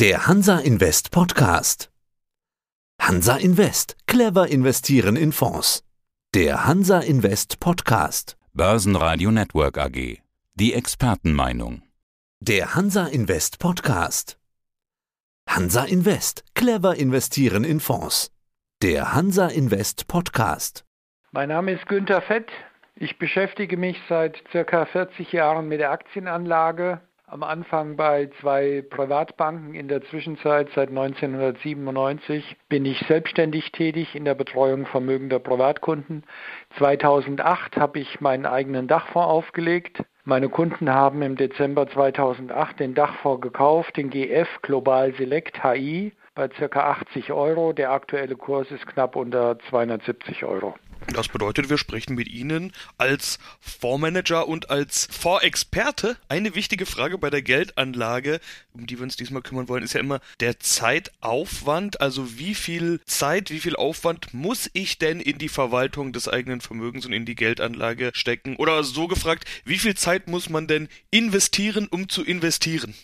[0.00, 1.90] Der Hansa Invest Podcast.
[3.02, 3.96] Hansa Invest.
[4.06, 5.82] Clever investieren in Fonds.
[6.36, 8.36] Der Hansa Invest Podcast.
[8.52, 10.22] Börsenradio Network AG.
[10.54, 11.82] Die Expertenmeinung.
[12.38, 14.38] Der Hansa Invest Podcast.
[15.48, 16.44] Hansa Invest.
[16.54, 18.30] Clever investieren in Fonds.
[18.80, 20.84] Der Hansa Invest Podcast.
[21.32, 22.48] Mein Name ist Günter Fett.
[22.94, 27.00] Ich beschäftige mich seit circa 40 Jahren mit der Aktienanlage.
[27.30, 34.24] Am Anfang bei zwei Privatbanken, in der Zwischenzeit seit 1997 bin ich selbstständig tätig in
[34.24, 36.24] der Betreuung vermögender Privatkunden.
[36.78, 40.04] 2008 habe ich meinen eigenen Dachfonds aufgelegt.
[40.24, 46.46] Meine Kunden haben im Dezember 2008 den Dachfonds gekauft, den GF Global Select HI bei
[46.46, 46.90] ca.
[46.92, 47.72] 80 Euro.
[47.72, 50.76] Der aktuelle Kurs ist knapp unter 270 Euro.
[51.12, 56.16] Das bedeutet, wir sprechen mit Ihnen als Fondsmanager und als Fondsexperte.
[56.28, 58.38] Eine wichtige Frage bei der Geldanlage,
[58.72, 62.00] um die wir uns diesmal kümmern wollen, ist ja immer der Zeitaufwand.
[62.00, 66.60] Also wie viel Zeit, wie viel Aufwand muss ich denn in die Verwaltung des eigenen
[66.60, 68.54] Vermögens und in die Geldanlage stecken?
[68.56, 72.94] Oder so gefragt, wie viel Zeit muss man denn investieren, um zu investieren?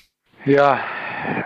[0.46, 0.78] Ja,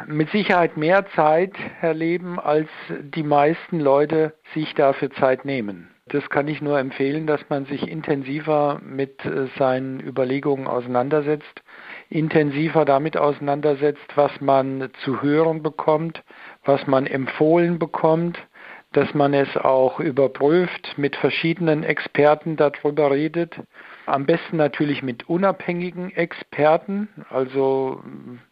[0.08, 2.68] mit Sicherheit mehr Zeit, Herr Leben, als
[3.00, 5.88] die meisten Leute sich dafür Zeit nehmen.
[6.06, 11.62] Das kann ich nur empfehlen, dass man sich intensiver mit äh, seinen Überlegungen auseinandersetzt,
[12.10, 16.24] intensiver damit auseinandersetzt, was man zu hören bekommt,
[16.64, 18.36] was man empfohlen bekommt,
[18.92, 23.60] dass man es auch überprüft, mit verschiedenen Experten darüber redet.
[24.08, 27.08] Am besten natürlich mit unabhängigen Experten.
[27.28, 28.02] Also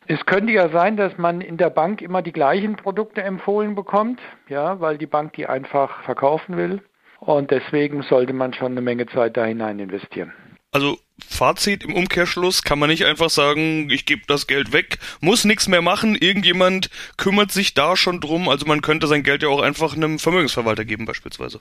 [0.06, 4.20] es könnte ja sein, dass man in der Bank immer die gleichen Produkte empfohlen bekommt,
[4.48, 6.82] ja, weil die Bank die einfach verkaufen will.
[7.20, 10.32] Und deswegen sollte man schon eine Menge Zeit da hinein investieren.
[10.72, 15.46] Also Fazit im Umkehrschluss kann man nicht einfach sagen, ich gebe das Geld weg, muss
[15.46, 19.48] nichts mehr machen, irgendjemand kümmert sich da schon drum, also man könnte sein Geld ja
[19.48, 21.60] auch einfach einem Vermögensverwalter geben beispielsweise.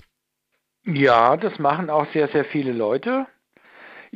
[0.85, 3.25] Ja, das machen auch sehr, sehr viele Leute.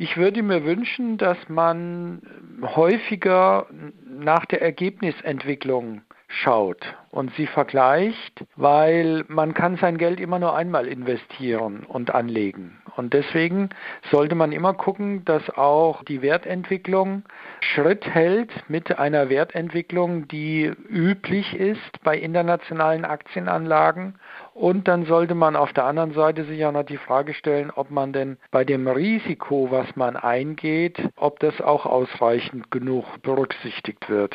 [0.02, 2.22] Ich würde mir wünschen, dass man
[2.62, 3.66] häufiger
[4.08, 6.78] nach der Ergebnisentwicklung schaut
[7.10, 12.80] und sie vergleicht, weil man kann sein Geld immer nur einmal investieren und anlegen.
[12.96, 13.68] Und deswegen
[14.10, 17.24] sollte man immer gucken, dass auch die Wertentwicklung
[17.60, 24.14] Schritt hält mit einer Wertentwicklung, die üblich ist bei internationalen Aktienanlagen.
[24.54, 27.90] Und dann sollte man auf der anderen Seite sich auch noch die Frage stellen, ob
[27.90, 34.34] man denn bei dem Risiko, was man eingeht, ob das auch ausreichend genug berücksichtigt wird.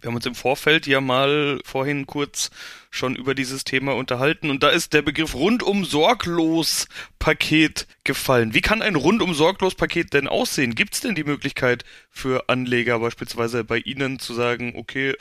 [0.00, 2.50] Wir haben uns im Vorfeld ja mal vorhin kurz
[2.90, 6.86] schon über dieses Thema unterhalten und da ist der Begriff rundum sorglos
[7.18, 8.54] Paket gefallen.
[8.54, 10.76] Wie kann ein rundum sorglos Paket denn aussehen?
[10.76, 15.14] Gibt es denn die Möglichkeit für Anleger beispielsweise bei Ihnen zu sagen, okay,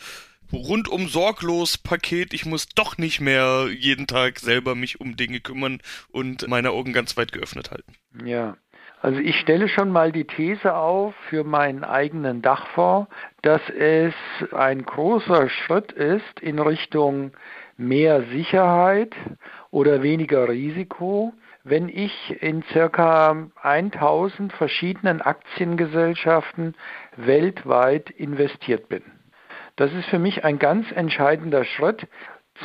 [0.52, 5.82] rundum sorglos Paket, ich muss doch nicht mehr jeden Tag selber mich um Dinge kümmern
[6.10, 7.94] und meine Augen ganz weit geöffnet halten?
[8.26, 8.58] Ja.
[9.00, 13.08] Also ich stelle schon mal die These auf für meinen eigenen Dachfonds,
[13.44, 14.14] dass es
[14.52, 17.32] ein großer Schritt ist in Richtung
[17.78, 19.16] mehr Sicherheit
[19.70, 21.34] oder weniger Risiko,
[21.64, 26.76] wenn ich in circa 1000 verschiedenen Aktiengesellschaften
[27.18, 29.04] weltweit investiert bin.
[29.78, 32.06] Das ist für mich ein ganz entscheidender Schritt.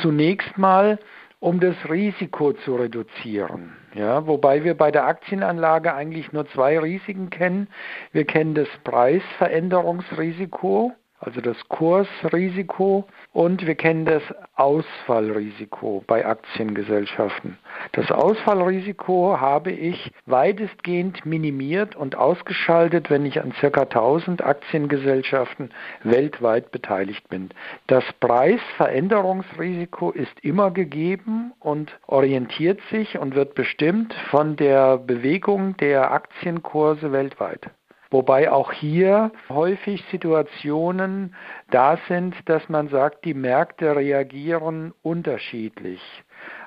[0.01, 0.99] Zunächst mal,
[1.39, 3.77] um das Risiko zu reduzieren.
[3.95, 7.69] Ja, wobei wir bei der Aktienanlage eigentlich nur zwei Risiken kennen.
[8.13, 14.23] Wir kennen das Preisveränderungsrisiko also das Kursrisiko und wir kennen das
[14.57, 17.59] Ausfallrisiko bei Aktiengesellschaften.
[17.93, 23.83] Das Ausfallrisiko habe ich weitestgehend minimiert und ausgeschaltet, wenn ich an ca.
[23.83, 25.71] 1000 Aktiengesellschaften
[26.03, 27.51] weltweit beteiligt bin.
[27.87, 36.11] Das Preisveränderungsrisiko ist immer gegeben und orientiert sich und wird bestimmt von der Bewegung der
[36.11, 37.71] Aktienkurse weltweit.
[38.13, 41.35] Wobei auch hier häufig Situationen
[41.71, 46.01] da sind, dass man sagt, die Märkte reagieren unterschiedlich.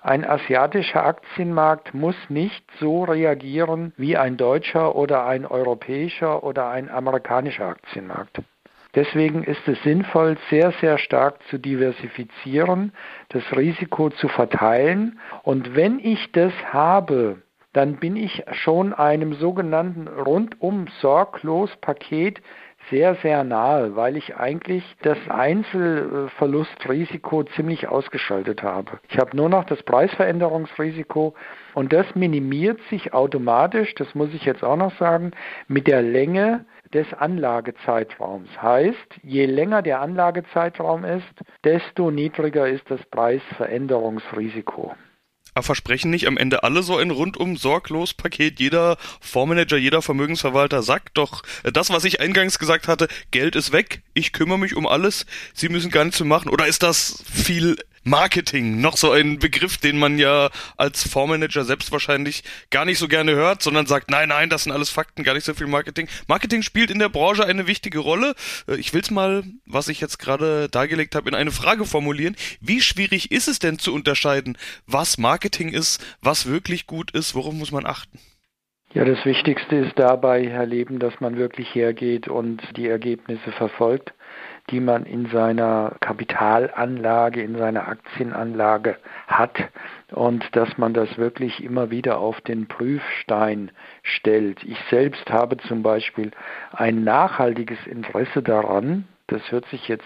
[0.01, 6.89] Ein asiatischer Aktienmarkt muss nicht so reagieren wie ein deutscher oder ein europäischer oder ein
[6.89, 8.41] amerikanischer Aktienmarkt.
[8.95, 12.91] Deswegen ist es sinnvoll, sehr, sehr stark zu diversifizieren,
[13.29, 15.19] das Risiko zu verteilen.
[15.43, 17.41] Und wenn ich das habe,
[17.75, 22.41] dann bin ich schon einem sogenannten rundum sorglos Paket
[22.89, 28.99] sehr, sehr nahe, weil ich eigentlich das Einzelverlustrisiko ziemlich ausgeschaltet habe.
[29.09, 31.35] Ich habe nur noch das Preisveränderungsrisiko
[31.73, 35.31] und das minimiert sich automatisch, das muss ich jetzt auch noch sagen,
[35.67, 36.63] mit der Länge
[36.93, 38.47] des Anlagezeitraums.
[38.61, 41.25] Heißt, je länger der Anlagezeitraum ist,
[41.65, 44.95] desto niedriger ist das Preisveränderungsrisiko.
[45.63, 48.59] Versprechen nicht am Ende alle so ein rundum sorglos Paket?
[48.59, 53.71] Jeder Fondsmanager, jeder Vermögensverwalter sagt doch äh, das, was ich eingangs gesagt hatte, Geld ist
[53.71, 56.49] weg, ich kümmere mich um alles, Sie müssen gar nichts mehr machen.
[56.49, 61.91] Oder ist das viel Marketing, noch so ein Begriff, den man ja als Fondsmanager selbst
[61.91, 65.33] wahrscheinlich gar nicht so gerne hört, sondern sagt, nein, nein, das sind alles Fakten, gar
[65.33, 66.07] nicht so viel Marketing.
[66.27, 68.35] Marketing spielt in der Branche eine wichtige Rolle.
[68.67, 72.35] Äh, ich will's mal, was ich jetzt gerade dargelegt habe, in eine Frage formulieren.
[72.61, 74.55] Wie schwierig ist es denn zu unterscheiden,
[74.85, 78.19] was Marketing ist, was wirklich gut ist, worauf muss man achten?
[78.93, 84.13] Ja, das Wichtigste ist dabei, Herr Leben, dass man wirklich hergeht und die Ergebnisse verfolgt
[84.71, 88.97] die man in seiner Kapitalanlage, in seiner Aktienanlage
[89.27, 89.69] hat
[90.11, 93.71] und dass man das wirklich immer wieder auf den Prüfstein
[94.01, 94.63] stellt.
[94.63, 96.31] Ich selbst habe zum Beispiel
[96.71, 100.05] ein nachhaltiges Interesse daran, das hört sich jetzt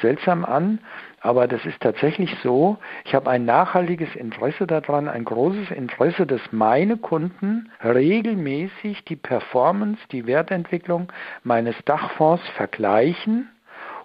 [0.00, 0.80] seltsam an,
[1.20, 2.78] aber das ist tatsächlich so.
[3.04, 10.00] Ich habe ein nachhaltiges Interesse daran, ein großes Interesse, dass meine Kunden regelmäßig die Performance,
[10.10, 11.12] die Wertentwicklung
[11.44, 13.48] meines Dachfonds vergleichen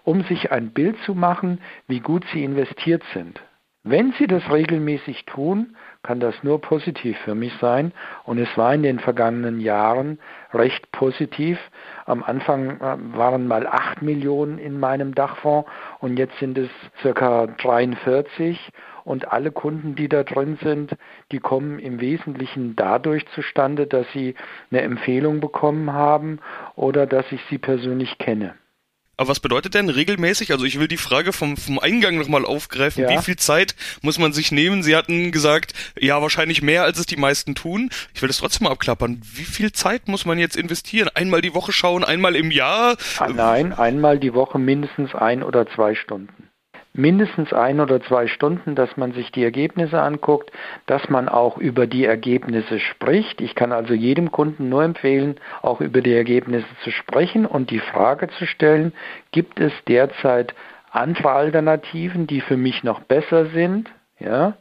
[0.04, 3.42] um sich ein Bild zu machen, wie gut sie investiert sind.
[3.86, 7.92] Wenn sie das regelmäßig tun, kann das nur positiv für mich sein.
[8.24, 10.20] Und es war in den vergangenen Jahren
[10.54, 11.60] recht positiv.
[12.06, 15.70] Am Anfang äh, waren mal 8 Millionen in meinem Dachfonds
[16.00, 16.70] und jetzt sind es
[17.02, 18.72] circa 43.
[19.04, 20.96] Und alle Kunden, die da drin sind,
[21.34, 24.36] die kommen im Wesentlichen dadurch zustande, dass sie
[24.72, 26.40] eine Empfehlung bekommen haben
[26.78, 28.56] oder dass ich sie persönlich kenne.
[29.16, 30.52] Aber was bedeutet denn regelmäßig?
[30.52, 33.04] Also ich will die Frage vom, vom Eingang nochmal aufgreifen.
[33.04, 33.10] Ja.
[33.10, 34.82] Wie viel Zeit muss man sich nehmen?
[34.82, 37.90] Sie hatten gesagt, ja, wahrscheinlich mehr, als es die meisten tun.
[38.16, 39.22] Ich will das trotzdem mal abklappern.
[39.24, 41.10] Wie viel Zeit muss man jetzt investieren?
[41.14, 42.98] Einmal die Woche schauen, einmal im Jahr?
[43.20, 46.43] Ah, nein, einmal die Woche mindestens ein oder zwei Stunden
[46.94, 50.52] mindestens ein oder zwei Stunden, dass man sich die Ergebnisse anguckt,
[50.86, 53.42] dass man auch über die Ergebnisse spricht.
[53.42, 57.80] Ich kann also jedem Kunden nur empfehlen, auch über die Ergebnisse zu sprechen und die
[57.80, 58.94] Frage zu stellen,
[59.32, 60.54] gibt es derzeit
[60.92, 63.90] andere Alternativen, die für mich noch besser sind?
[64.20, 64.54] Ja?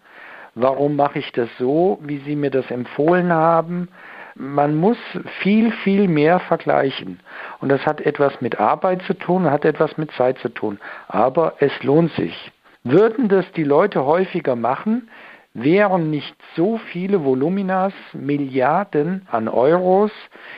[0.55, 3.89] Warum mache ich das so, wie Sie mir das empfohlen haben?
[4.35, 4.99] Man muss
[5.41, 7.21] viel, viel mehr vergleichen.
[7.61, 10.79] Und das hat etwas mit Arbeit zu tun, hat etwas mit Zeit zu tun.
[11.09, 12.53] Aber es lohnt sich.
[12.85, 15.09] Würden das die Leute häufiger machen,
[15.55, 20.11] wären nicht so viele Voluminas, Milliarden an Euros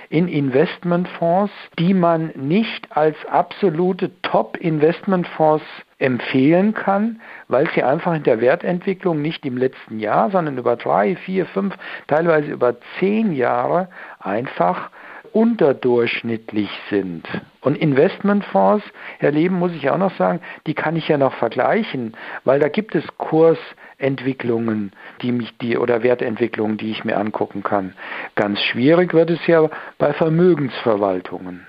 [0.08, 5.64] in Investmentfonds, die man nicht als absolute Top-Investmentfonds
[5.98, 11.16] empfehlen kann, weil sie einfach in der Wertentwicklung nicht im letzten Jahr, sondern über drei,
[11.16, 11.74] vier, fünf,
[12.06, 13.88] teilweise über zehn Jahre
[14.18, 14.90] einfach
[15.34, 17.26] unterdurchschnittlich sind.
[17.60, 18.84] Und Investmentfonds,
[19.18, 22.68] Herr Leben, muss ich auch noch sagen, die kann ich ja noch vergleichen, weil da
[22.68, 24.92] gibt es Kursentwicklungen,
[25.22, 27.94] die mich die oder Wertentwicklungen, die ich mir angucken kann.
[28.36, 29.68] Ganz schwierig wird es ja
[29.98, 31.66] bei Vermögensverwaltungen.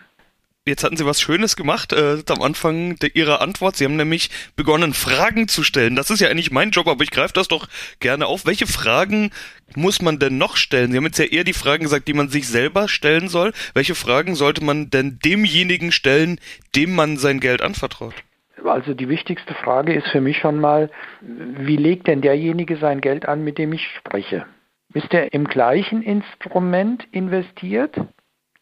[0.68, 3.76] Jetzt hatten Sie was Schönes gemacht äh, am Anfang der, Ihrer Antwort.
[3.76, 5.96] Sie haben nämlich begonnen, Fragen zu stellen.
[5.96, 7.68] Das ist ja eigentlich mein Job, aber ich greife das doch
[8.00, 8.48] gerne auf.
[8.48, 9.30] Welche Fragen
[9.76, 10.90] muss man denn noch stellen?
[10.90, 13.54] Sie haben jetzt ja eher die Fragen gesagt, die man sich selber stellen soll.
[13.76, 16.40] Welche Fragen sollte man denn demjenigen stellen,
[16.76, 18.16] dem man sein Geld anvertraut?
[18.64, 20.90] Also die wichtigste Frage ist für mich schon mal,
[21.22, 24.48] wie legt denn derjenige sein Geld an, mit dem ich spreche?
[24.96, 27.96] Ist er im gleichen Instrument investiert?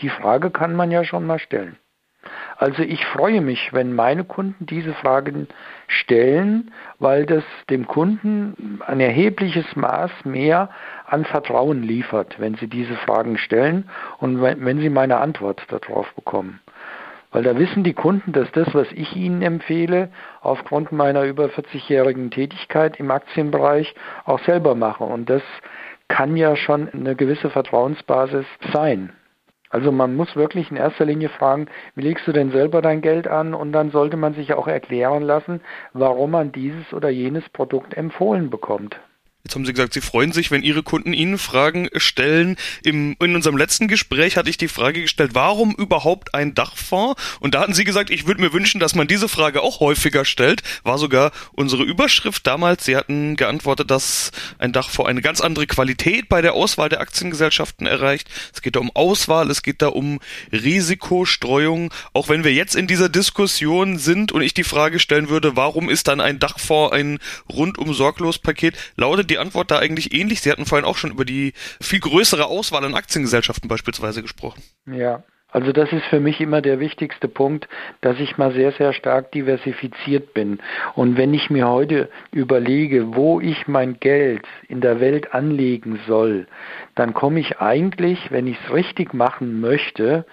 [0.01, 1.77] Die Frage kann man ja schon mal stellen.
[2.57, 5.47] Also ich freue mich, wenn meine Kunden diese Fragen
[5.87, 10.69] stellen, weil das dem Kunden ein erhebliches Maß mehr
[11.05, 13.89] an Vertrauen liefert, wenn sie diese Fragen stellen
[14.19, 16.59] und wenn sie meine Antwort darauf bekommen.
[17.31, 20.09] Weil da wissen die Kunden, dass das, was ich ihnen empfehle,
[20.41, 25.03] aufgrund meiner über 40-jährigen Tätigkeit im Aktienbereich auch selber mache.
[25.03, 25.41] Und das
[26.09, 29.13] kann ja schon eine gewisse Vertrauensbasis sein.
[29.73, 31.65] Also man muss wirklich in erster Linie fragen,
[31.95, 33.55] wie legst du denn selber dein Geld an?
[33.55, 35.61] Und dann sollte man sich auch erklären lassen,
[35.93, 38.99] warum man dieses oder jenes Produkt empfohlen bekommt.
[39.45, 42.55] Jetzt haben Sie gesagt, Sie freuen sich, wenn Ihre Kunden Ihnen Fragen stellen.
[42.85, 47.21] Im, in unserem letzten Gespräch hatte ich die Frage gestellt, warum überhaupt ein Dachfonds?
[47.41, 50.23] Und da hatten Sie gesagt, ich würde mir wünschen, dass man diese Frage auch häufiger
[50.23, 50.63] stellt.
[50.83, 52.85] War sogar unsere Überschrift damals.
[52.85, 57.85] Sie hatten geantwortet, dass ein Dachfonds eine ganz andere Qualität bei der Auswahl der Aktiengesellschaften
[57.85, 58.29] erreicht.
[58.53, 60.21] Es geht da um Auswahl, es geht da um
[60.53, 61.93] Risikostreuung.
[62.13, 65.89] Auch wenn wir jetzt in dieser Diskussion sind und ich die Frage stellen würde, warum
[65.89, 67.19] ist dann ein Dachfonds ein
[67.49, 70.41] rundum sorglos Paket, lautet die Antwort da eigentlich ähnlich?
[70.41, 74.61] Sie hatten vorhin auch schon über die viel größere Auswahl an Aktiengesellschaften beispielsweise gesprochen.
[74.85, 75.23] Ja,
[75.53, 77.67] Also das ist für mich immer der wichtigste Punkt,
[78.01, 80.59] dass ich mal sehr, sehr stark diversifiziert bin.
[80.95, 86.47] Und wenn ich mir heute überlege, wo ich mein Geld in der Welt anlegen soll,
[86.95, 90.25] dann komme ich eigentlich, wenn ich es richtig machen möchte,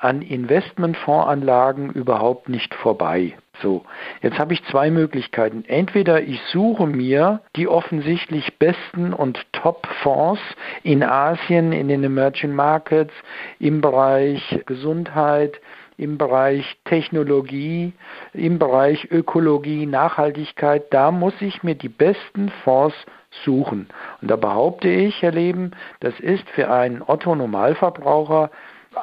[0.00, 3.36] an Investmentfondsanlagen überhaupt nicht vorbei.
[3.60, 3.84] So,
[4.22, 5.64] jetzt habe ich zwei Möglichkeiten.
[5.66, 10.40] Entweder ich suche mir die offensichtlich besten und Top-Fonds
[10.84, 13.12] in Asien, in den Emerging Markets,
[13.58, 15.60] im Bereich Gesundheit,
[15.96, 17.92] im Bereich Technologie,
[18.32, 20.84] im Bereich Ökologie, Nachhaltigkeit.
[20.92, 22.94] Da muss ich mir die besten Fonds
[23.44, 23.88] suchen.
[24.22, 28.50] Und da behaupte ich, Herr Leben, das ist für einen Otto-Normalverbraucher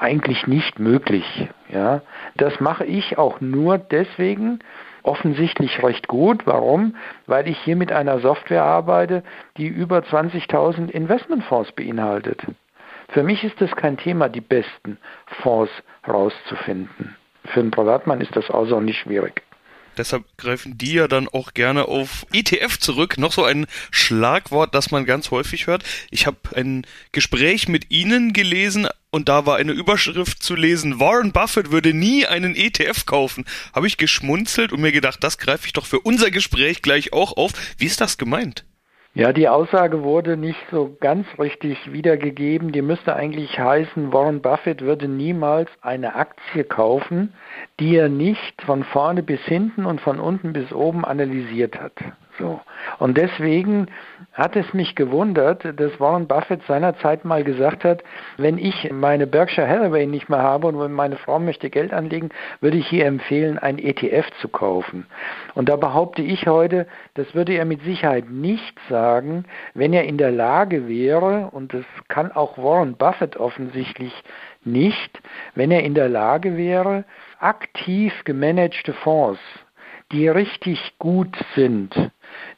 [0.02, 1.50] eigentlich nicht möglich.
[1.70, 2.02] Ja,
[2.36, 4.60] das mache ich auch nur deswegen
[5.04, 6.46] offensichtlich recht gut.
[6.46, 6.96] Warum?
[7.28, 9.24] Weil ich hier mit einer Software arbeite,
[9.58, 12.46] die über 20.000 Investmentfonds beinhaltet.
[13.10, 14.98] Für mich ist es kein Thema, die besten
[15.42, 15.72] Fonds
[16.08, 17.16] rauszufinden.
[17.46, 19.44] Für einen Privatmann ist das außerordentlich schwierig.
[19.98, 23.18] Deshalb greifen die ja dann auch gerne auf ETF zurück.
[23.18, 25.84] Noch so ein Schlagwort, das man ganz häufig hört.
[26.12, 31.32] Ich habe ein Gespräch mit Ihnen gelesen und da war eine Überschrift zu lesen, Warren
[31.32, 33.46] Buffett würde nie einen ETF kaufen.
[33.74, 37.38] Habe ich geschmunzelt und mir gedacht, das greife ich doch für unser Gespräch gleich auch
[37.38, 37.54] auf.
[37.78, 38.66] Wie ist das gemeint?
[39.18, 42.74] Ja, die Aussage wurde nicht so ganz richtig wiedergegeben.
[42.74, 47.34] Die müsste eigentlich heißen, Warren Buffett würde niemals eine Aktie kaufen,
[47.80, 51.94] die er nicht von vorne bis hinten und von unten bis oben analysiert hat.
[52.38, 52.60] So.
[53.00, 53.88] Und deswegen
[54.36, 58.04] hat es mich gewundert, dass Warren Buffett seinerzeit mal gesagt hat,
[58.38, 62.78] wenn ich meine Berkshire Hathaway nicht mehr habe und meine Frau möchte Geld anlegen, würde
[62.78, 65.08] ich ihr empfehlen, ein ETF zu kaufen.
[65.56, 70.18] Und da behaupte ich heute, das würde er mit Sicherheit nicht sagen, wenn er in
[70.18, 74.14] der Lage wäre, und das kann auch Warren Buffett offensichtlich
[74.66, 75.22] nicht,
[75.54, 77.06] wenn er in der Lage wäre,
[77.40, 79.40] aktiv gemanagte Fonds,
[80.12, 82.12] die richtig gut sind,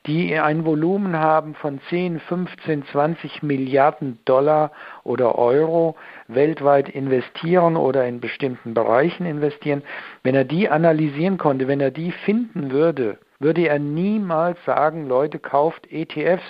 [0.05, 4.71] die ein Volumen haben von 10, 15, 20 Milliarden Dollar
[5.03, 5.95] oder Euro
[6.27, 9.83] weltweit investieren oder in bestimmten Bereichen investieren,
[10.23, 15.39] wenn er die analysieren konnte, wenn er die finden würde, würde er niemals sagen, Leute,
[15.39, 16.43] kauft ETFs,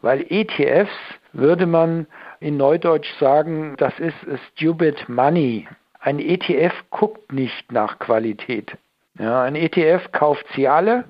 [0.00, 0.92] weil ETFs
[1.32, 2.06] würde man
[2.40, 4.16] in Neudeutsch sagen, das ist
[4.52, 5.68] stupid money.
[6.00, 8.76] Ein ETF guckt nicht nach Qualität.
[9.18, 11.04] Ja, ein ETF kauft sie alle,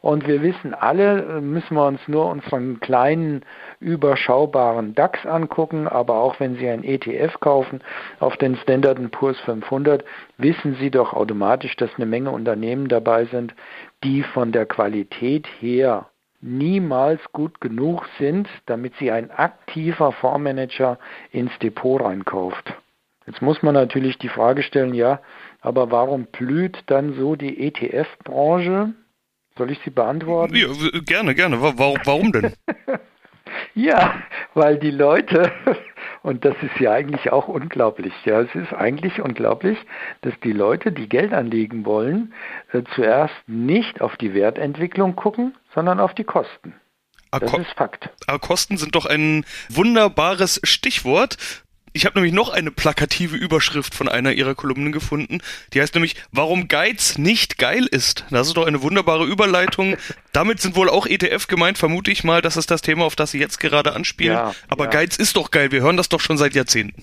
[0.00, 3.44] und wir wissen alle, müssen wir uns nur unseren kleinen,
[3.80, 7.80] überschaubaren DAX angucken, aber auch wenn Sie ein ETF kaufen
[8.20, 10.04] auf den Standard Poor's 500,
[10.36, 13.54] wissen Sie doch automatisch, dass eine Menge Unternehmen dabei sind,
[14.04, 16.06] die von der Qualität her
[16.40, 20.98] niemals gut genug sind, damit sie ein aktiver Fondsmanager
[21.32, 22.74] ins Depot reinkauft.
[23.26, 25.20] Jetzt muss man natürlich die Frage stellen, ja,
[25.60, 28.94] aber warum blüht dann so die ETF-Branche?
[29.58, 30.54] Soll ich sie beantworten?
[30.54, 30.68] Ja,
[31.04, 31.60] gerne, gerne.
[31.60, 32.52] Warum, warum denn?
[33.74, 34.14] ja,
[34.54, 35.50] weil die Leute,
[36.22, 39.76] und das ist ja eigentlich auch unglaublich, ja, es ist eigentlich unglaublich,
[40.22, 42.32] dass die Leute, die Geld anlegen wollen,
[42.72, 46.74] äh, zuerst nicht auf die Wertentwicklung gucken, sondern auf die Kosten.
[47.32, 48.10] Ah, das ist Fakt.
[48.26, 51.36] Ah, Kosten sind doch ein wunderbares Stichwort.
[51.98, 55.40] Ich habe nämlich noch eine plakative Überschrift von einer ihrer Kolumnen gefunden.
[55.72, 58.24] Die heißt nämlich, warum Geiz nicht geil ist.
[58.30, 59.96] Das ist doch eine wunderbare Überleitung.
[60.32, 62.40] Damit sind wohl auch ETF gemeint, vermute ich mal.
[62.40, 64.36] Das ist das Thema, auf das Sie jetzt gerade anspielen.
[64.36, 64.90] Ja, Aber ja.
[64.90, 65.72] Geiz ist doch geil.
[65.72, 67.02] Wir hören das doch schon seit Jahrzehnten.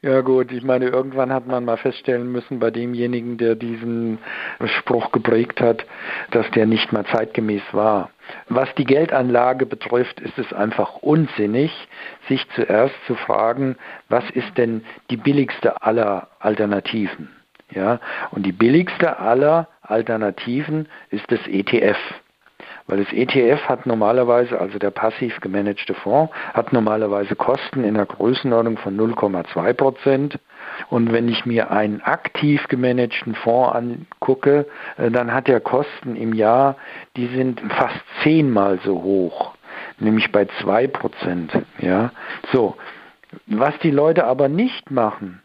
[0.00, 4.18] Ja gut, ich meine, irgendwann hat man mal feststellen müssen bei demjenigen, der diesen
[4.78, 5.84] Spruch geprägt hat,
[6.30, 8.10] dass der nicht mal zeitgemäß war.
[8.48, 11.72] Was die Geldanlage betrifft, ist es einfach unsinnig,
[12.28, 13.76] sich zuerst zu fragen,
[14.08, 17.30] was ist denn die billigste aller Alternativen?
[17.70, 18.00] Ja,
[18.30, 21.98] und die billigste aller Alternativen ist das ETF.
[22.88, 28.06] Weil das ETF hat normalerweise, also der passiv gemanagte Fonds, hat normalerweise Kosten in der
[28.06, 30.38] Größenordnung von 0,2 Prozent.
[30.88, 34.66] Und wenn ich mir einen aktiv gemanagten Fonds angucke,
[34.96, 36.76] äh, dann hat er Kosten im Jahr,
[37.16, 39.54] die sind fast zehnmal so hoch,
[39.98, 41.52] nämlich bei 2 Prozent.
[41.80, 42.12] Ja?
[42.52, 42.74] So,
[43.46, 45.42] was die Leute aber nicht machen,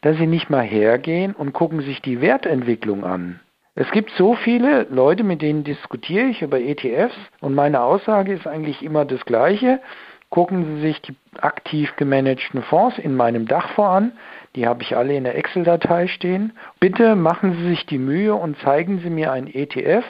[0.00, 3.40] dass sie nicht mal hergehen und gucken sich die Wertentwicklung an.
[3.74, 8.46] Es gibt so viele Leute, mit denen diskutiere ich über ETFs und meine Aussage ist
[8.46, 9.80] eigentlich immer das gleiche.
[10.28, 14.12] Gucken Sie sich die aktiv gemanagten Fonds in meinem Dachfonds an.
[14.54, 16.52] Die habe ich alle in der Excel-Datei stehen.
[16.78, 20.04] Bitte machen Sie sich die Mühe und zeigen Sie mir ein ETF,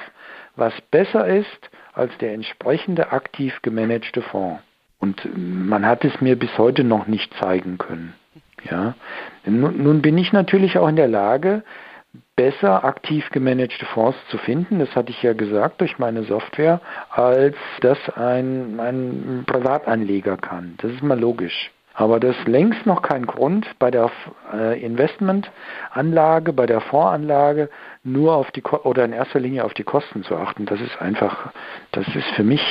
[0.56, 4.62] was besser ist als der entsprechende aktiv gemanagte Fonds.
[4.98, 8.14] Und man hat es mir bis heute noch nicht zeigen können.
[8.70, 8.94] Ja.
[9.46, 11.62] Nun, nun bin ich natürlich auch in der Lage,
[12.36, 17.56] besser aktiv gemanagte Fonds zu finden, das hatte ich ja gesagt, durch meine Software, als
[17.80, 20.74] das ein, ein Privatanleger kann.
[20.78, 21.70] Das ist mal logisch.
[21.94, 24.10] Aber das ist längst noch kein Grund, bei der
[24.54, 27.68] äh, Investmentanlage, bei der Voranlage
[28.02, 30.64] nur auf die oder in erster Linie auf die Kosten zu achten.
[30.64, 31.52] Das ist einfach,
[31.92, 32.62] das ist für mich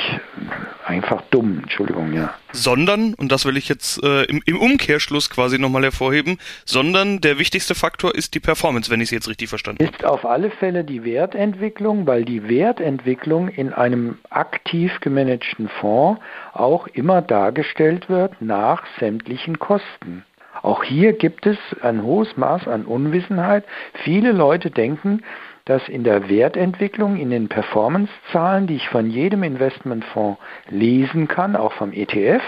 [0.85, 1.59] einfach dumm.
[1.61, 2.33] Entschuldigung, ja.
[2.51, 7.37] Sondern, und das will ich jetzt äh, im, im Umkehrschluss quasi nochmal hervorheben, sondern der
[7.37, 9.95] wichtigste Faktor ist die Performance, wenn ich es jetzt richtig verstanden habe.
[9.95, 16.19] Ist auf alle Fälle die Wertentwicklung, weil die Wertentwicklung in einem aktiv gemanagten Fonds
[16.53, 20.25] auch immer dargestellt wird nach sämtlichen Kosten.
[20.61, 23.65] Auch hier gibt es ein hohes Maß an Unwissenheit.
[24.03, 25.21] Viele Leute denken,
[25.69, 31.73] dass in der Wertentwicklung, in den Performancezahlen, die ich von jedem Investmentfonds lesen kann, auch
[31.73, 32.41] vom ETF,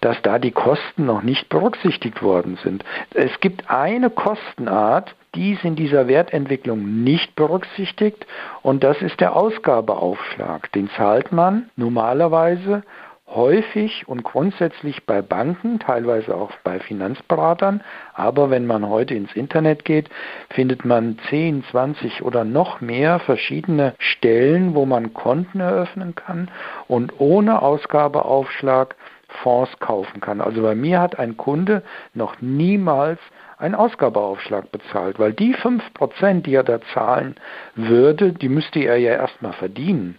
[0.00, 2.84] dass da die Kosten noch nicht berücksichtigt worden sind.
[3.14, 8.26] Es gibt eine Kostenart, die ist in dieser Wertentwicklung nicht berücksichtigt
[8.62, 10.72] und das ist der Ausgabeaufschlag.
[10.72, 12.82] Den zahlt man normalerweise
[13.26, 17.82] häufig und grundsätzlich bei Banken, teilweise auch bei Finanzberatern.
[18.12, 20.08] Aber wenn man heute ins Internet geht,
[20.50, 26.50] findet man 10, 20 oder noch mehr verschiedene Stellen, wo man Konten eröffnen kann
[26.86, 28.94] und ohne Ausgabeaufschlag
[29.42, 30.40] Fonds kaufen kann.
[30.40, 31.82] Also bei mir hat ein Kunde
[32.14, 33.18] noch niemals
[33.58, 37.36] einen Ausgabeaufschlag bezahlt, weil die 5%, die er da zahlen
[37.74, 40.18] würde, die müsste er ja erstmal verdienen.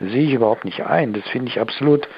[0.00, 1.12] Sehe ich überhaupt nicht ein.
[1.12, 2.08] Das finde ich absolut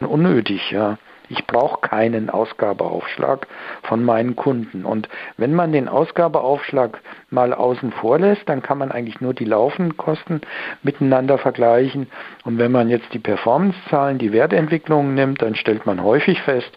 [0.00, 0.70] unnötig.
[0.70, 0.98] Ja.
[1.28, 3.46] Ich brauche keinen Ausgabeaufschlag
[3.82, 4.84] von meinen Kunden.
[4.84, 9.44] Und wenn man den Ausgabeaufschlag mal außen vor lässt, dann kann man eigentlich nur die
[9.44, 10.40] laufenden Kosten
[10.82, 12.08] miteinander vergleichen.
[12.44, 16.76] Und wenn man jetzt die Performancezahlen, die Wertentwicklungen nimmt, dann stellt man häufig fest,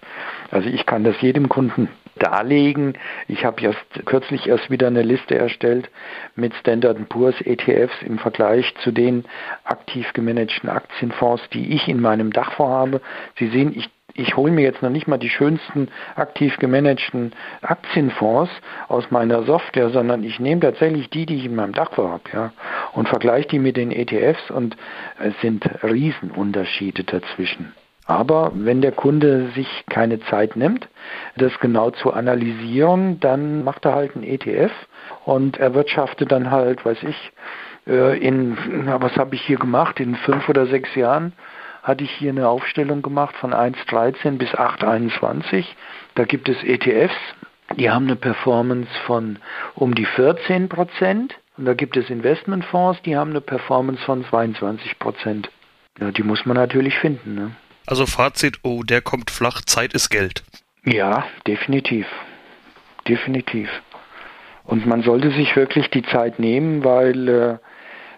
[0.52, 1.90] also ich kann das jedem Kunden
[2.20, 2.98] darlegen.
[3.28, 5.90] Ich habe jetzt kürzlich erst wieder eine Liste erstellt
[6.36, 9.26] mit Standard Poor's ETFs im Vergleich zu den
[9.64, 13.02] aktiv gemanagten Aktienfonds, die ich in meinem Dachfonds habe.
[13.38, 13.90] Sie sehen, ich
[14.20, 18.52] ich hole mir jetzt noch nicht mal die schönsten aktiv gemanagten Aktienfonds
[18.88, 22.54] aus meiner Software, sondern ich nehme tatsächlich die, die ich in meinem Dachfonds habe, ja,
[22.94, 24.76] und vergleiche die mit den ETFs und
[25.20, 27.74] es sind Riesenunterschiede dazwischen.
[28.06, 30.90] Aber wenn der Kunde sich keine Zeit nimmt,
[31.38, 34.72] das genau zu analysieren, dann macht er halt einen ETF
[35.26, 37.32] und erwirtschaftet dann halt, weiß ich,
[37.88, 38.58] äh, in,
[39.00, 41.34] was habe ich hier gemacht, in fünf oder sechs Jahren
[41.90, 45.66] hatte ich hier eine Aufstellung gemacht von 1,13 bis 8,21.
[46.16, 47.16] Da gibt es ETFs,
[47.78, 49.40] die haben eine Performance von
[49.76, 51.36] um die 14 Prozent.
[51.58, 55.50] Und da gibt es Investmentfonds, die haben eine Performance von 22 Prozent.
[56.00, 57.36] Ja, die muss man natürlich finden.
[57.36, 57.52] Ne?
[57.86, 60.44] Also Fazit, oh, der kommt flach, Zeit ist Geld.
[60.86, 62.08] Ja, definitiv.
[63.08, 63.70] Definitiv.
[64.64, 67.58] Und man sollte sich wirklich die Zeit nehmen, weil, äh,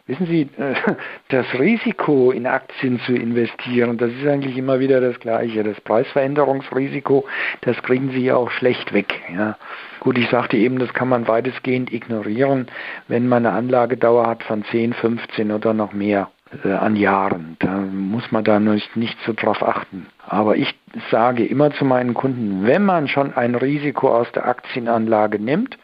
[0.07, 0.75] wissen Sie, äh,
[1.29, 5.63] das Risiko in Aktien zu investieren, das ist eigentlich immer wieder das Gleiche.
[5.63, 7.25] Das Preisveränderungsrisiko,
[7.61, 9.21] das kriegen Sie ja auch schlecht weg.
[9.33, 9.57] Ja.
[9.99, 12.67] Gut, ich sagte eben, das kann man weitestgehend ignorieren,
[13.07, 16.29] wenn man eine Anlagedauer hat von 10, 15 oder noch mehr
[16.63, 17.55] äh, an Jahren.
[17.59, 20.07] Da muss man da nicht, nicht so drauf achten.
[20.27, 20.73] Aber ich
[21.09, 25.77] sage immer zu meinen Kunden, wenn man schon ein Risiko aus der Aktienanlage nimmt,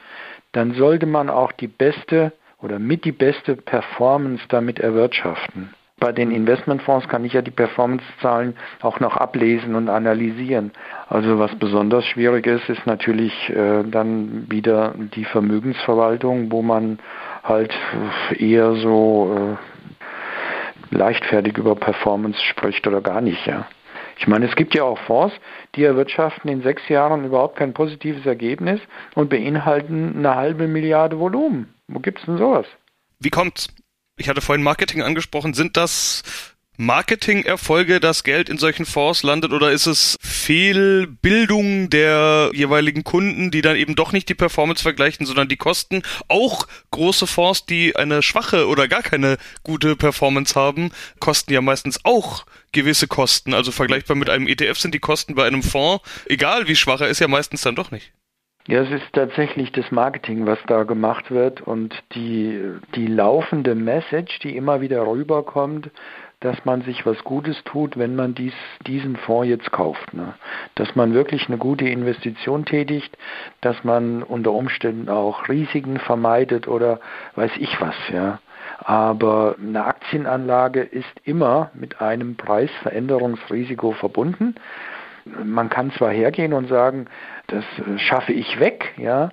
[0.51, 5.73] dann sollte man auch die beste oder mit die beste Performance damit erwirtschaften.
[5.99, 10.71] Bei den Investmentfonds kann ich ja die Performancezahlen auch noch ablesen und analysieren.
[11.09, 16.99] Also was besonders schwierig ist, ist natürlich äh, dann wieder die Vermögensverwaltung, wo man
[17.43, 17.73] halt
[18.37, 19.57] eher so
[20.91, 23.65] äh, leichtfertig über Performance spricht oder gar nicht, ja.
[24.19, 25.35] Ich meine, es gibt ja auch Fonds,
[25.75, 28.79] die erwirtschaften in sechs Jahren überhaupt kein positives Ergebnis
[29.15, 31.73] und beinhalten eine halbe Milliarde Volumen.
[31.87, 32.65] Wo gibt's denn sowas?
[33.19, 33.69] Wie kommt's?
[34.17, 35.53] Ich hatte vorhin Marketing angesprochen.
[35.53, 36.23] Sind das
[36.77, 43.63] Marketing-Erfolge, dass Geld in solchen Fonds landet oder ist es Fehlbildung der jeweiligen Kunden, die
[43.63, 46.03] dann eben doch nicht die Performance vergleichen, sondern die Kosten?
[46.27, 52.05] Auch große Fonds, die eine schwache oder gar keine gute Performance haben, kosten ja meistens
[52.05, 53.55] auch gewisse Kosten.
[53.55, 57.07] Also vergleichbar mit einem ETF sind die Kosten bei einem Fonds, egal wie schwach er
[57.07, 58.11] ist, ja meistens dann doch nicht.
[58.67, 62.61] Ja, es ist tatsächlich das Marketing, was da gemacht wird und die,
[62.95, 65.89] die laufende Message, die immer wieder rüberkommt,
[66.41, 68.53] dass man sich was Gutes tut, wenn man dies,
[68.85, 70.13] diesen Fonds jetzt kauft.
[70.13, 70.33] Ne?
[70.75, 73.17] Dass man wirklich eine gute Investition tätigt,
[73.61, 76.99] dass man unter Umständen auch Risiken vermeidet oder
[77.35, 77.95] weiß ich was.
[78.11, 78.39] Ja?
[78.79, 84.55] Aber eine Aktienanlage ist immer mit einem Preisveränderungsrisiko verbunden.
[85.43, 87.07] Man kann zwar hergehen und sagen,
[87.47, 89.31] das äh, schaffe ich weg, ja,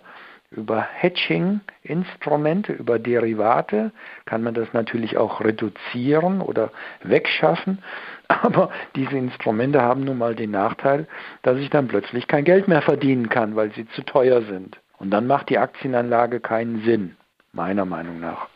[0.57, 3.93] über Hedging-Instrumente, über Derivate
[4.25, 6.71] kann man das natürlich auch reduzieren oder
[7.03, 7.83] wegschaffen.
[8.29, 11.07] Aber diese Instrumente haben nun mal den Nachteil,
[11.43, 14.79] dass ich dann plötzlich kein Geld mehr verdienen kann, weil sie zu teuer sind.
[14.99, 17.17] Und dann macht die Aktienanlage keinen Sinn,
[17.53, 18.49] meiner Meinung nach.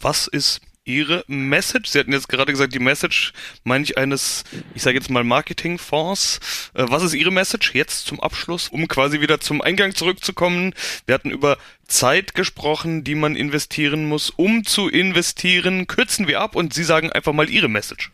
[0.00, 1.90] Was ist Ihre Message?
[1.90, 3.32] Sie hatten jetzt gerade gesagt, die Message,
[3.64, 6.40] meine ich, eines, ich sage jetzt mal Marketingfonds.
[6.74, 10.74] Äh, was ist Ihre Message jetzt zum Abschluss, um quasi wieder zum Eingang zurückzukommen?
[11.06, 15.86] Wir hatten über Zeit gesprochen, die man investieren muss, um zu investieren.
[15.86, 18.10] Kürzen wir ab und Sie sagen einfach mal Ihre Message.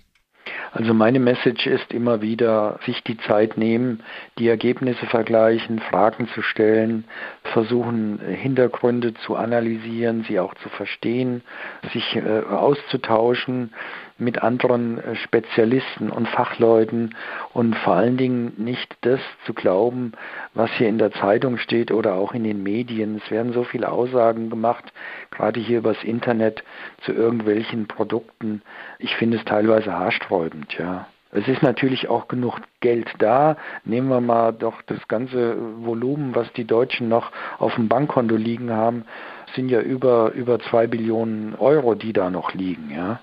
[0.78, 4.04] Also meine Message ist immer wieder, sich die Zeit nehmen,
[4.38, 7.02] die Ergebnisse vergleichen, Fragen zu stellen,
[7.42, 11.42] versuchen Hintergründe zu analysieren, sie auch zu verstehen,
[11.92, 13.74] sich äh, auszutauschen,
[14.18, 17.14] mit anderen äh, Spezialisten und Fachleuten
[17.52, 20.12] und vor allen Dingen nicht das zu glauben,
[20.54, 23.20] was hier in der Zeitung steht oder auch in den Medien.
[23.24, 24.92] Es werden so viele Aussagen gemacht,
[25.31, 26.62] gerade hier übers Internet
[27.02, 28.62] zu irgendwelchen Produkten.
[28.98, 31.07] Ich finde es teilweise haarsträubend, ja.
[31.31, 33.57] Es ist natürlich auch genug Geld da.
[33.85, 38.70] Nehmen wir mal doch das ganze Volumen, was die Deutschen noch auf dem Bankkonto liegen
[38.70, 39.04] haben,
[39.54, 43.20] sind ja über, über zwei Billionen Euro, die da noch liegen, ja.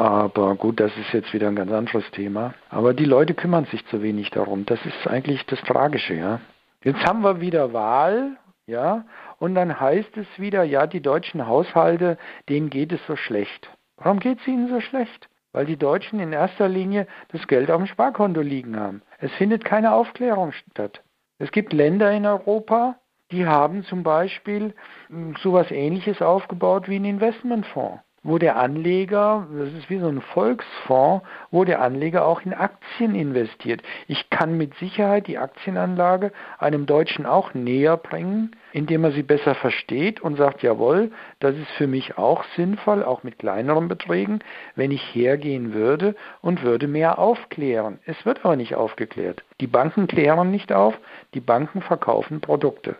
[0.00, 2.54] Aber gut, das ist jetzt wieder ein ganz anderes Thema.
[2.70, 4.64] Aber die Leute kümmern sich zu wenig darum.
[4.64, 6.40] Das ist eigentlich das Tragische, ja.
[6.82, 9.04] Jetzt haben wir wieder Wahl, ja,
[9.38, 12.16] und dann heißt es wieder, ja, die deutschen Haushalte,
[12.48, 13.68] denen geht es so schlecht.
[13.98, 15.28] Warum geht es ihnen so schlecht?
[15.52, 19.02] Weil die Deutschen in erster Linie das Geld auf dem Sparkonto liegen haben.
[19.18, 21.02] Es findet keine Aufklärung statt.
[21.38, 22.96] Es gibt Länder in Europa,
[23.32, 24.72] die haben zum Beispiel
[25.08, 30.08] hm, so etwas Ähnliches aufgebaut wie ein Investmentfonds wo der Anleger, das ist wie so
[30.08, 33.82] ein Volksfonds, wo der Anleger auch in Aktien investiert.
[34.08, 39.54] Ich kann mit Sicherheit die Aktienanlage einem Deutschen auch näher bringen, indem er sie besser
[39.54, 44.40] versteht und sagt, jawohl, das ist für mich auch sinnvoll, auch mit kleineren Beträgen,
[44.76, 48.00] wenn ich hergehen würde und würde mehr aufklären.
[48.04, 49.42] Es wird aber nicht aufgeklärt.
[49.60, 50.98] Die Banken klären nicht auf,
[51.32, 52.96] die Banken verkaufen Produkte.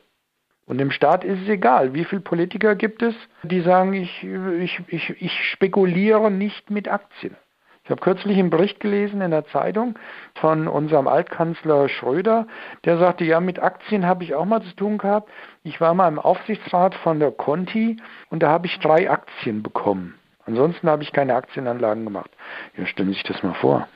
[0.70, 4.80] Und im Staat ist es egal, wie viele Politiker gibt es, die sagen, ich, ich,
[4.86, 7.34] ich, ich spekuliere nicht mit Aktien.
[7.82, 9.98] Ich habe kürzlich einen Bericht gelesen in der Zeitung
[10.36, 12.46] von unserem Altkanzler Schröder,
[12.84, 15.28] der sagte, ja, mit Aktien habe ich auch mal zu tun gehabt.
[15.64, 17.96] Ich war mal im Aufsichtsrat von der Conti
[18.28, 20.14] und da habe ich drei Aktien bekommen.
[20.46, 22.30] Ansonsten habe ich keine Aktienanlagen gemacht.
[22.76, 23.88] Ja, stellen Sie sich das mal vor.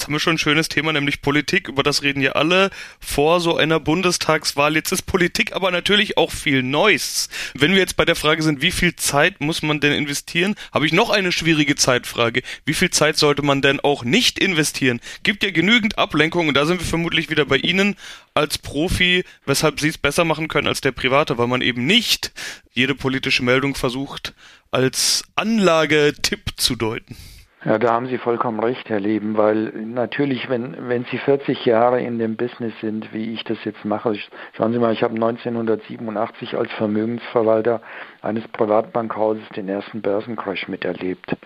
[0.00, 1.68] Jetzt haben wir schon ein schönes Thema, nämlich Politik.
[1.68, 4.74] Über das reden ja alle vor so einer Bundestagswahl.
[4.74, 7.28] Jetzt ist Politik aber natürlich auch viel Neues.
[7.52, 10.86] Wenn wir jetzt bei der Frage sind, wie viel Zeit muss man denn investieren, habe
[10.86, 12.40] ich noch eine schwierige Zeitfrage.
[12.64, 15.00] Wie viel Zeit sollte man denn auch nicht investieren?
[15.22, 17.94] Gibt ja genügend Ablenkung und da sind wir vermutlich wieder bei Ihnen
[18.32, 22.32] als Profi, weshalb Sie es besser machen können als der Private, weil man eben nicht
[22.72, 24.32] jede politische Meldung versucht
[24.70, 27.18] als Anlagetipp zu deuten.
[27.62, 32.00] Ja, da haben Sie vollkommen recht, Herr Leben, weil natürlich, wenn, wenn Sie 40 Jahre
[32.00, 34.16] in dem Business sind, wie ich das jetzt mache,
[34.54, 37.82] schauen Sie mal, ich habe 1987 als Vermögensverwalter
[38.22, 41.36] eines Privatbankhauses den ersten Börsencrash miterlebt.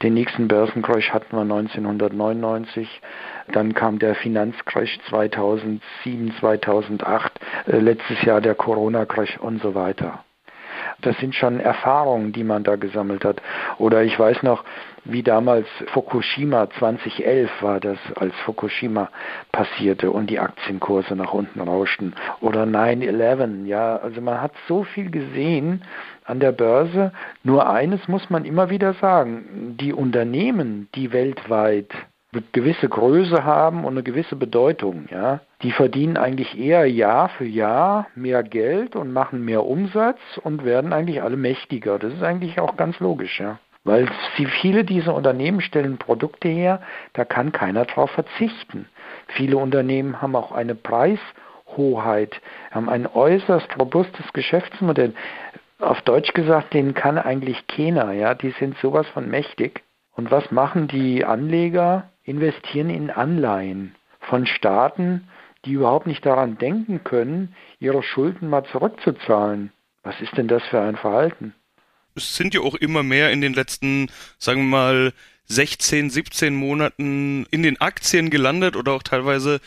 [0.00, 3.00] Den nächsten Börsencrash hatten wir 1999,
[3.50, 7.32] dann kam der Finanzcrash 2007, 2008,
[7.66, 10.22] äh, letztes Jahr der Corona-Crash und so weiter.
[11.00, 13.42] Das sind schon Erfahrungen, die man da gesammelt hat.
[13.78, 14.64] Oder ich weiß noch,
[15.04, 19.10] wie damals Fukushima 2011 war das, als Fukushima
[19.52, 22.14] passierte und die Aktienkurse nach unten rauschten.
[22.40, 25.82] Oder 9-11, ja, also man hat so viel gesehen
[26.24, 27.12] an der Börse.
[27.42, 31.90] Nur eines muss man immer wieder sagen, die Unternehmen, die weltweit
[32.52, 35.40] gewisse Größe haben und eine gewisse Bedeutung, ja.
[35.62, 40.92] Die verdienen eigentlich eher Jahr für Jahr mehr Geld und machen mehr Umsatz und werden
[40.92, 41.98] eigentlich alle mächtiger.
[41.98, 43.58] Das ist eigentlich auch ganz logisch, ja.
[43.84, 44.08] Weil
[44.60, 46.80] viele dieser Unternehmen stellen Produkte her,
[47.12, 48.86] da kann keiner drauf verzichten.
[49.28, 55.14] Viele Unternehmen haben auch eine Preishoheit, haben ein äußerst robustes Geschäftsmodell.
[55.78, 59.82] Auf Deutsch gesagt, denen kann eigentlich keiner, ja, die sind sowas von mächtig.
[60.16, 62.08] Und was machen die Anleger?
[62.24, 65.28] investieren in Anleihen von Staaten,
[65.64, 69.72] die überhaupt nicht daran denken können, ihre Schulden mal zurückzuzahlen.
[70.02, 71.54] Was ist denn das für ein Verhalten?
[72.14, 75.12] Es sind ja auch immer mehr in den letzten, sagen wir mal,
[75.46, 79.60] 16, 17 Monaten in den Aktien gelandet oder auch teilweise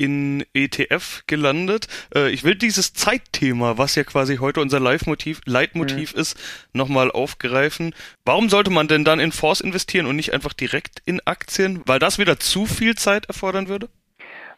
[0.00, 1.86] in ETF gelandet.
[2.14, 6.20] Äh, ich will dieses Zeitthema, was ja quasi heute unser Live-Motiv, Leitmotiv mhm.
[6.20, 6.40] ist,
[6.72, 7.94] nochmal aufgreifen.
[8.24, 11.82] Warum sollte man denn dann in Fonds investieren und nicht einfach direkt in Aktien?
[11.84, 13.88] Weil das wieder zu viel Zeit erfordern würde?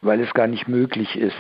[0.05, 1.37] weil es gar nicht möglich ist,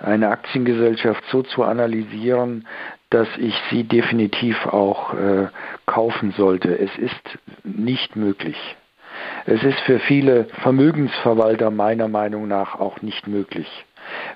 [0.00, 2.66] eine Aktiengesellschaft so zu analysieren,
[3.12, 5.48] dass ich sie definitiv auch äh,
[5.86, 6.78] kaufen sollte.
[6.78, 8.56] Es ist nicht möglich.
[9.44, 13.68] Es ist für viele Vermögensverwalter meiner Meinung nach auch nicht möglich.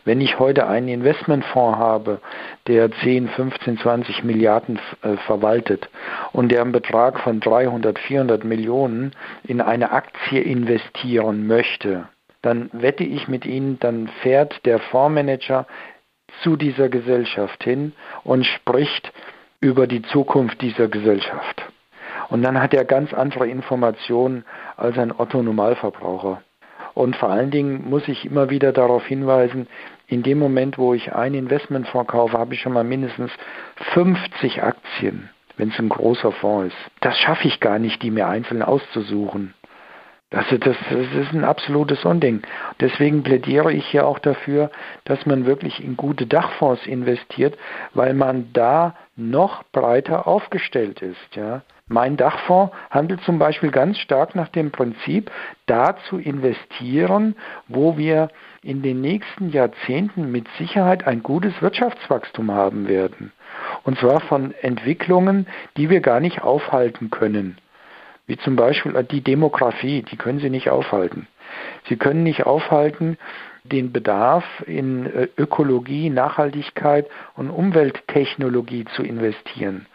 [0.05, 2.21] Wenn ich heute einen Investmentfonds habe,
[2.67, 5.89] der 10, 15, 20 Milliarden äh, verwaltet
[6.33, 9.13] und der einen Betrag von 300, 400 Millionen
[9.45, 12.09] in eine Aktie investieren möchte,
[12.43, 15.67] dann wette ich mit Ihnen, dann fährt der Fondsmanager
[16.43, 17.93] zu dieser Gesellschaft hin
[18.25, 19.13] und spricht
[19.61, 21.63] über die Zukunft dieser Gesellschaft.
[22.29, 24.45] Und dann hat er ganz andere Informationen
[24.77, 26.43] als ein Otto Normalverbraucher.
[26.95, 29.69] Und vor allen Dingen muss ich immer wieder darauf hinweisen,
[30.09, 33.31] in dem Moment, wo ich ein Investmentfonds kaufe, habe ich schon mal mindestens
[33.93, 36.93] 50 Aktien, wenn es ein großer Fonds ist.
[37.01, 39.53] Das schaffe ich gar nicht, die mir einzeln auszusuchen.
[40.31, 42.43] Also das, das ist ein absolutes Unding.
[42.81, 44.73] Deswegen plädiere ich hier auch dafür,
[45.05, 47.57] dass man wirklich in gute Dachfonds investiert,
[47.95, 51.37] weil man da noch breiter aufgestellt ist.
[51.37, 51.63] Ja.
[51.87, 55.31] Mein Dachfonds handelt zum Beispiel ganz stark nach dem Prinzip,
[55.67, 57.37] da zu investieren,
[57.69, 58.29] wo wir
[58.63, 63.31] in den nächsten Jahrzehnten mit Sicherheit ein gutes Wirtschaftswachstum haben werden.
[63.85, 67.59] Und zwar von Entwicklungen, die wir gar nicht aufhalten können
[68.27, 71.29] wie zum Beispiel die Demografie, die können Sie nicht aufhalten.
[71.89, 73.19] Sie können nicht aufhalten,
[73.63, 79.87] den Bedarf in äh, Ökologie, Nachhaltigkeit und Umwelttechnologie zu investieren.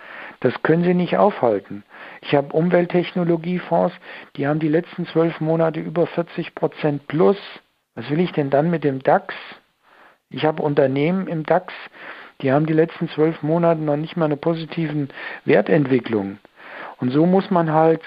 [0.42, 1.84] Das können Sie nicht aufhalten.
[2.22, 3.94] Ich habe Umwelttechnologiefonds,
[4.36, 7.38] die haben die letzten zwölf Monate über 40 Prozent plus.
[7.96, 9.36] Was will ich denn dann mit dem DAX?
[10.30, 11.74] Ich habe Unternehmen im DAX,
[12.42, 15.08] die haben die letzten zwölf Monate noch nicht mal eine positive
[15.46, 16.40] Wertentwicklung.
[16.98, 18.02] Und so muss man halt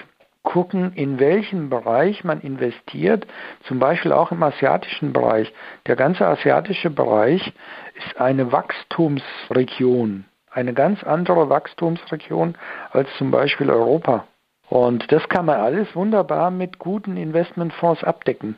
[0.45, 3.27] gucken, in welchen Bereich man investiert,
[3.67, 5.53] zum Beispiel auch im asiatischen Bereich.
[5.87, 7.51] Der ganze asiatische Bereich
[7.95, 12.55] ist eine Wachstumsregion, eine ganz andere Wachstumsregion
[12.91, 14.25] als zum Beispiel Europa.
[14.69, 18.55] Und das kann man alles wunderbar mit guten Investmentfonds abdecken.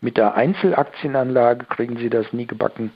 [0.00, 2.90] Mit der Einzelaktienanlage kriegen Sie das nie gebacken.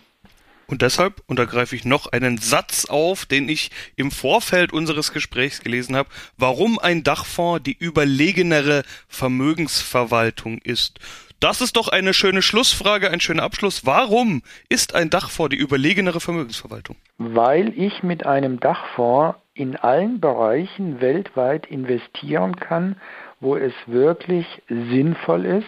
[0.70, 5.96] Und deshalb untergreife ich noch einen Satz auf, den ich im Vorfeld unseres Gesprächs gelesen
[5.96, 11.00] habe, warum ein Dachfonds die überlegenere Vermögensverwaltung ist.
[11.40, 13.84] Das ist doch eine schöne Schlussfrage, ein schöner Abschluss.
[13.84, 16.96] Warum ist ein Dachfonds die überlegenere Vermögensverwaltung?
[17.18, 22.96] Weil ich mit einem Dachfonds in allen Bereichen weltweit investieren kann,
[23.40, 25.66] wo es wirklich sinnvoll ist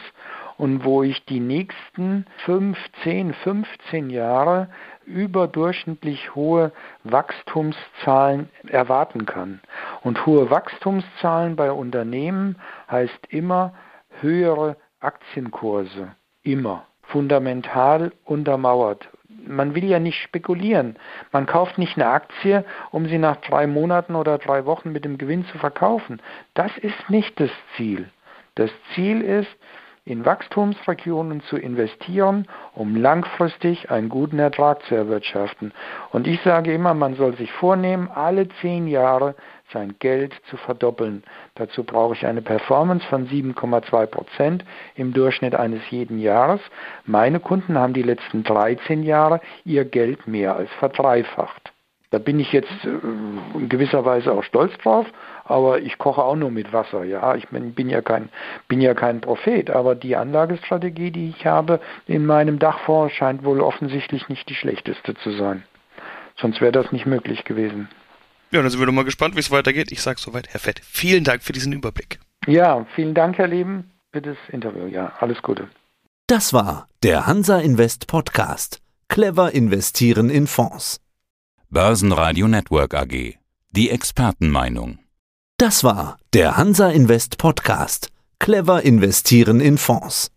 [0.58, 4.68] und wo ich die nächsten 5, 10, 15 Jahre
[5.06, 6.72] überdurchschnittlich hohe
[7.04, 9.60] Wachstumszahlen erwarten kann.
[10.02, 12.56] Und hohe Wachstumszahlen bei Unternehmen
[12.90, 13.74] heißt immer
[14.20, 16.14] höhere Aktienkurse.
[16.42, 16.86] Immer.
[17.02, 19.08] Fundamental untermauert.
[19.46, 20.96] Man will ja nicht spekulieren.
[21.32, 25.18] Man kauft nicht eine Aktie, um sie nach drei Monaten oder drei Wochen mit dem
[25.18, 26.22] Gewinn zu verkaufen.
[26.54, 28.08] Das ist nicht das Ziel.
[28.54, 29.50] Das Ziel ist,
[30.04, 35.72] in Wachstumsregionen zu investieren, um langfristig einen guten Ertrag zu erwirtschaften.
[36.10, 39.36] Und ich sage immer, man soll sich vornehmen, alle zehn Jahre
[39.72, 41.22] sein Geld zu verdoppeln.
[41.54, 44.64] Dazu brauche ich eine Performance von 7,2 Prozent
[44.96, 46.60] im Durchschnitt eines jeden Jahres.
[47.04, 51.71] Meine Kunden haben die letzten 13 Jahre ihr Geld mehr als verdreifacht.
[52.12, 55.06] Da bin ich jetzt äh, in gewisser Weise auch stolz drauf,
[55.44, 57.04] aber ich koche auch nur mit Wasser.
[57.04, 58.28] Ja, ich bin, bin, ja kein,
[58.68, 63.60] bin ja kein Prophet, aber die Anlagestrategie, die ich habe in meinem Dachfonds, scheint wohl
[63.60, 65.64] offensichtlich nicht die schlechteste zu sein.
[66.36, 67.88] Sonst wäre das nicht möglich gewesen.
[68.50, 69.90] Ja, dann sind wir doch mal gespannt, wie es weitergeht.
[69.90, 70.80] Ich sage soweit, Herr Fett.
[70.84, 72.20] Vielen Dank für diesen Überblick.
[72.46, 74.86] Ja, vielen Dank, Herr Leben, für das Interview.
[74.86, 75.68] Ja, alles Gute.
[76.26, 78.82] Das war der Hansa Invest Podcast.
[79.08, 81.01] Clever investieren in Fonds.
[81.74, 83.38] Börsenradio Network AG.
[83.70, 84.98] Die Expertenmeinung.
[85.56, 88.10] Das war der Hansa Invest Podcast.
[88.38, 90.31] Clever investieren in Fonds.